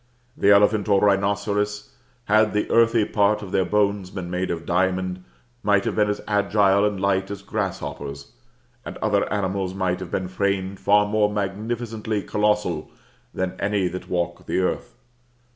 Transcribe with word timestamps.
The 0.35 0.49
elephant 0.49 0.89
or 0.89 0.99
rhinoceros, 0.99 1.91
had 2.25 2.53
the 2.53 2.67
earthy 2.71 3.05
part 3.05 3.43
of 3.43 3.51
their 3.51 3.65
bones 3.65 4.09
been 4.09 4.31
made 4.31 4.49
of 4.49 4.65
diamond, 4.65 5.23
might 5.61 5.85
have 5.85 5.95
been 5.95 6.09
as 6.09 6.23
agile 6.27 6.83
and 6.85 6.99
light 6.99 7.29
as 7.29 7.43
grasshoppers, 7.43 8.31
and 8.83 8.97
other 8.97 9.31
animals 9.31 9.75
might 9.75 9.99
have 9.99 10.09
been 10.09 10.27
framed 10.27 10.79
far 10.79 11.05
more 11.05 11.31
magnificently 11.31 12.23
colossal 12.23 12.89
than 13.31 13.53
any 13.59 13.87
that 13.89 14.09
walk 14.09 14.47
the 14.47 14.57
earth. 14.57 14.95